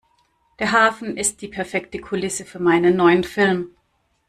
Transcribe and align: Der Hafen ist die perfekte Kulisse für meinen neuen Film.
Der 0.57 0.71
Hafen 0.71 1.15
ist 1.15 1.43
die 1.43 1.47
perfekte 1.47 1.99
Kulisse 1.99 2.43
für 2.43 2.57
meinen 2.57 2.95
neuen 2.95 3.23
Film. 3.23 3.75